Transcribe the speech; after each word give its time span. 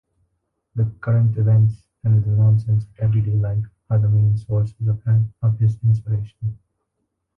The 0.73 0.85
current 0.99 1.37
events 1.37 1.75
and 2.03 2.23
the 2.23 2.31
nonsense 2.31 2.85
of 2.85 2.89
everyday 2.97 3.33
life 3.37 3.65
are 3.87 3.99
the 3.99 4.09
main 4.09 4.35
sources 4.35 4.87
of 4.87 5.59
his 5.59 5.77
inspiration. 5.83 6.57